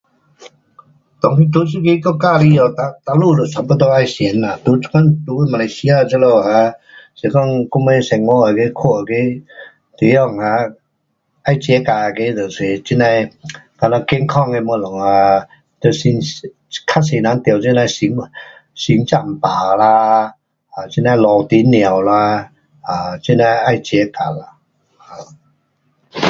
[1.21, 6.73] 当今在这个国家里下哪，哪里都差不多要同啦，在这款，在马来西亚这里哈，
[7.13, 9.45] 是讲我们生活那个，看那个
[9.99, 10.73] 地方哈，
[11.45, 13.31] 要 jaga 那个就是这样的
[13.77, 15.45] 咱们健康的东西啊，
[15.79, 18.15] 就是较多人中这样的心，
[18.73, 19.47] 心脏病
[19.77, 20.33] 啦，
[20.71, 22.49] 啊这样的小甜尿啦，
[22.81, 24.57] 啊怎样的要 jaga 啦。